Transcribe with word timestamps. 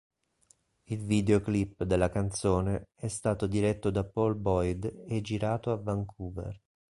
Il 0.87 0.97
videoclip 1.05 1.83
della 1.83 2.09
canzone 2.09 2.87
è 2.95 3.07
stato 3.07 3.45
diretto 3.45 3.91
da 3.91 4.03
Paul 4.03 4.33
Boyd 4.35 5.03
e 5.07 5.21
girato 5.21 5.71
a 5.71 5.77
Vancouver. 5.79 6.59